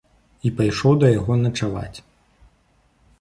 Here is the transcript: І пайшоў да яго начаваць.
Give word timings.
І 0.49 0.51
пайшоў 0.59 0.95
да 1.03 1.07
яго 1.19 1.37
начаваць. 1.43 1.97